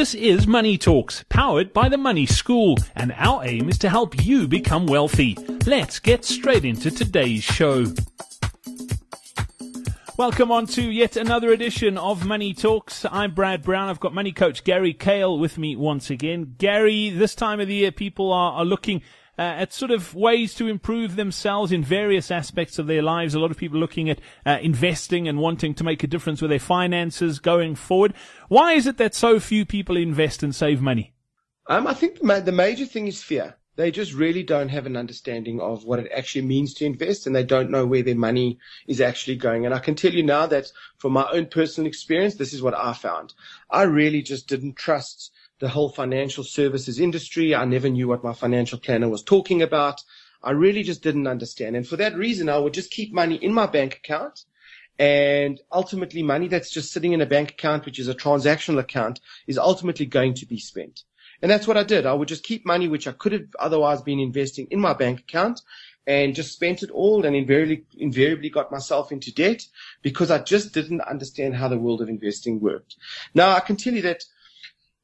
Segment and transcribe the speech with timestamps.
[0.00, 4.24] This is Money Talks, powered by the Money School, and our aim is to help
[4.24, 5.36] you become wealthy.
[5.66, 7.84] Let's get straight into today's show.
[10.16, 13.04] Welcome on to yet another edition of Money Talks.
[13.10, 13.90] I'm Brad Brown.
[13.90, 16.54] I've got money coach Gary Kayle with me once again.
[16.56, 19.02] Gary, this time of the year, people are, are looking
[19.38, 23.34] uh, at sort of ways to improve themselves in various aspects of their lives.
[23.34, 26.50] A lot of people looking at uh, investing and wanting to make a difference with
[26.50, 28.14] their finances going forward.
[28.48, 31.14] Why is it that so few people invest and save money?
[31.66, 33.56] Um, I think the, the major thing is fear.
[33.76, 37.34] They just really don't have an understanding of what it actually means to invest and
[37.34, 39.64] they don't know where their money is actually going.
[39.64, 42.74] And I can tell you now that from my own personal experience, this is what
[42.74, 43.32] I found.
[43.70, 47.54] I really just didn't trust the whole financial services industry.
[47.54, 50.02] I never knew what my financial planner was talking about.
[50.42, 51.76] I really just didn't understand.
[51.76, 54.44] And for that reason, I would just keep money in my bank account
[54.98, 59.20] and ultimately money that's just sitting in a bank account, which is a transactional account,
[59.46, 61.04] is ultimately going to be spent.
[61.42, 62.04] And that's what I did.
[62.04, 65.20] I would just keep money which I could have otherwise been investing in my bank
[65.20, 65.60] account
[66.06, 69.62] and just spent it all and invariably, invariably got myself into debt
[70.02, 72.96] because I just didn't understand how the world of investing worked.
[73.34, 74.24] Now I can tell you that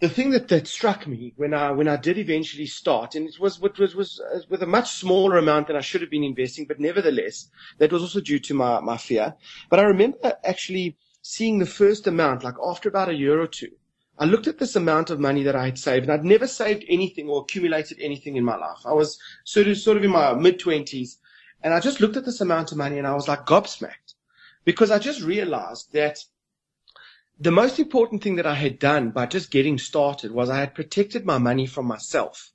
[0.00, 3.38] the thing that, that struck me when I when I did eventually start, and it
[3.38, 6.24] was what was, was uh, with a much smaller amount than I should have been
[6.24, 7.48] investing, but nevertheless,
[7.78, 9.34] that was also due to my, my fear.
[9.68, 13.72] But I remember actually seeing the first amount, like after about a year or two,
[14.18, 16.84] I looked at this amount of money that I had saved, and I'd never saved
[16.88, 18.78] anything or accumulated anything in my life.
[18.86, 21.18] I was sort of sort of in my mid twenties,
[21.62, 24.14] and I just looked at this amount of money and I was like gobsmacked
[24.64, 26.24] because I just realized that
[27.40, 30.74] the most important thing that I had done by just getting started was I had
[30.74, 32.52] protected my money from myself.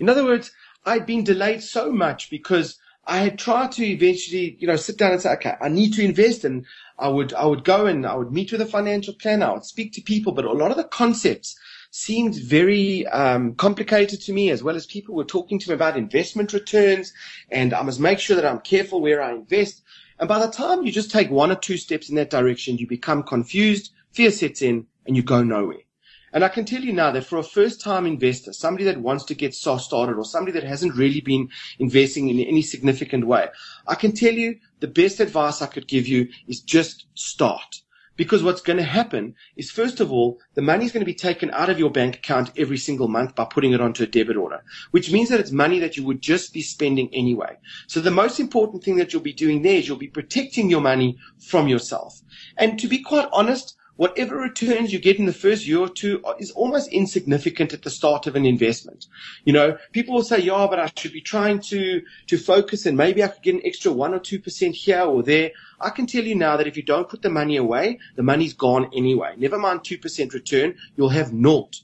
[0.00, 0.50] In other words,
[0.84, 5.12] I'd been delayed so much because I had tried to eventually, you know, sit down
[5.12, 6.66] and say, okay, I need to invest and
[6.98, 9.46] I would, I would go and I would meet with a financial planner.
[9.46, 11.56] I would speak to people, but a lot of the concepts
[11.96, 15.96] seemed very um, complicated to me, as well as people were talking to me about
[15.96, 17.12] investment returns,
[17.52, 19.84] and I must make sure that I'm careful where I invest.
[20.18, 22.88] And by the time you just take one or two steps in that direction, you
[22.88, 25.84] become confused, fear sets in, and you go nowhere.
[26.32, 29.24] And I can tell you now that for a first time investor, somebody that wants
[29.26, 31.48] to get soft started or somebody that hasn't really been
[31.78, 33.50] investing in any significant way,
[33.86, 37.83] I can tell you the best advice I could give you is just start.
[38.16, 41.14] Because what's going to happen is, first of all, the money is going to be
[41.14, 44.36] taken out of your bank account every single month by putting it onto a debit
[44.36, 47.56] order, which means that it's money that you would just be spending anyway.
[47.86, 50.80] So the most important thing that you'll be doing there is you'll be protecting your
[50.80, 52.20] money from yourself.
[52.56, 56.22] And to be quite honest, whatever returns you get in the first year or two
[56.38, 59.06] is almost insignificant at the start of an investment.
[59.44, 62.96] You know, people will say, yeah, but I should be trying to, to focus and
[62.96, 65.52] maybe I could get an extra one or 2% here or there.
[65.80, 68.54] I can tell you now that if you don't put the money away, the money's
[68.54, 69.34] gone anyway.
[69.36, 71.76] Never mind 2% return, you'll have naught.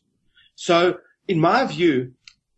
[0.55, 0.99] So
[1.29, 2.13] in my view,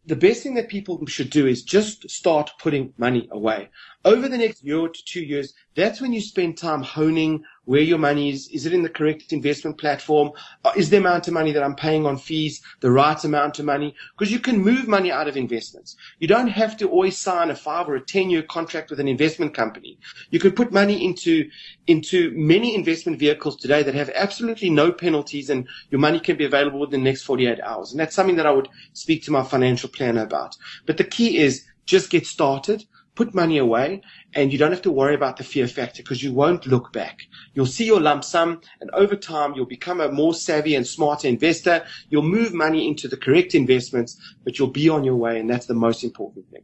[0.04, 3.68] the best thing that people should do is just start putting money away.
[4.04, 7.98] Over the next year to two years, that's when you spend time honing where your
[7.98, 8.48] money is.
[8.48, 10.32] Is it in the correct investment platform?
[10.64, 13.64] Uh, is the amount of money that I'm paying on fees the right amount of
[13.64, 13.94] money?
[14.16, 15.96] Because you can move money out of investments.
[16.18, 19.08] You don't have to always sign a five or a 10 year contract with an
[19.08, 19.98] investment company.
[20.30, 21.48] You can put money into,
[21.86, 26.44] into many investment vehicles today that have absolutely no penalties and your money can be
[26.44, 27.92] available within the next 48 hours.
[27.92, 30.56] And that's something that I would speak to my financial planner about.
[30.86, 32.84] But the key is just get started
[33.14, 34.02] put money away
[34.34, 37.20] and you don't have to worry about the fear factor because you won't look back.
[37.54, 41.28] You'll see your lump sum and over time you'll become a more savvy and smarter
[41.28, 41.84] investor.
[42.08, 45.66] You'll move money into the correct investments, but you'll be on your way and that's
[45.66, 46.62] the most important thing.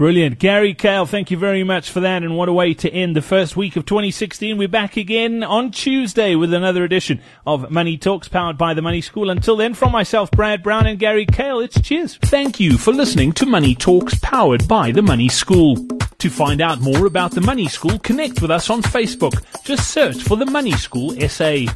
[0.00, 0.38] Brilliant.
[0.38, 2.22] Gary Kayle, thank you very much for that.
[2.22, 4.56] And what a way to end the first week of 2016.
[4.56, 9.02] We're back again on Tuesday with another edition of Money Talks powered by the Money
[9.02, 9.28] School.
[9.28, 12.16] Until then, from myself, Brad Brown and Gary Kayle, it's cheers.
[12.16, 15.76] Thank you for listening to Money Talks powered by the Money School.
[15.76, 19.44] To find out more about the Money School, connect with us on Facebook.
[19.64, 21.66] Just search for the Money School SA.